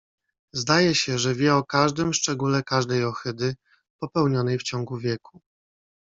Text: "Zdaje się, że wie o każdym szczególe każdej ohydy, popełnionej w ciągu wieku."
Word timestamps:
"Zdaje 0.53 0.95
się, 0.95 1.19
że 1.19 1.35
wie 1.35 1.55
o 1.55 1.63
każdym 1.63 2.13
szczególe 2.13 2.63
każdej 2.63 3.03
ohydy, 3.05 3.55
popełnionej 4.01 4.57
w 4.59 4.63
ciągu 4.63 4.97
wieku." 4.97 5.41